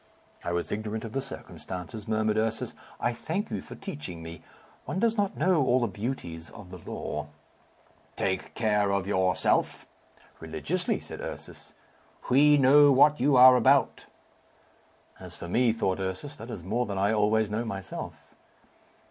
"I 0.43 0.51
was 0.51 0.71
ignorant 0.71 1.05
of 1.05 1.11
the 1.11 1.21
circumstance," 1.21 2.07
murmured 2.07 2.35
Ursus. 2.35 2.73
"I 2.99 3.13
thank 3.13 3.51
you 3.51 3.61
for 3.61 3.75
teaching 3.75 4.23
me. 4.23 4.41
One 4.85 4.97
does 4.97 5.15
not 5.15 5.37
know 5.37 5.63
all 5.63 5.79
the 5.79 5.87
beauties 5.87 6.49
of 6.49 6.71
the 6.71 6.79
law." 6.79 7.27
"Take 8.15 8.55
care 8.55 8.89
of 8.91 9.05
yourself." 9.05 9.85
"Religiously," 10.39 10.99
said 10.99 11.21
Ursus. 11.21 11.75
"We 12.31 12.57
know 12.57 12.91
what 12.91 13.19
you 13.19 13.35
are 13.37 13.55
about." 13.55 14.07
"As 15.19 15.35
for 15.35 15.47
me," 15.47 15.71
thought 15.71 15.99
Ursus, 15.99 16.35
"that 16.37 16.49
is 16.49 16.63
more 16.63 16.87
than 16.87 16.97
I 16.97 17.13
always 17.13 17.51
know 17.51 17.63
myself." 17.63 18.33